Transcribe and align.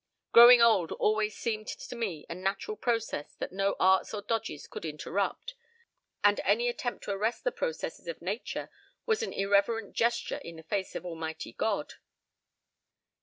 Growing 0.33 0.63
old 0.63 0.91
always 0.93 1.37
seemed 1.37 1.67
to 1.67 1.95
me 1.95 2.25
a 2.27 2.33
natural 2.33 2.75
process 2.75 3.35
that 3.35 3.51
no 3.51 3.75
arts 3.79 4.15
or 4.15 4.21
dodges 4.23 4.65
could 4.65 4.83
interrupt, 4.83 5.53
and 6.23 6.39
any 6.39 6.67
attempt 6.67 7.03
to 7.03 7.11
arrest 7.11 7.43
the 7.43 7.51
processes 7.51 8.07
of 8.07 8.19
nature 8.19 8.71
was 9.05 9.21
an 9.21 9.31
irreverent 9.31 9.93
gesture 9.93 10.37
in 10.39 10.55
the 10.55 10.63
face 10.63 10.95
of 10.95 11.05
Almighty 11.05 11.53
God. 11.53 11.93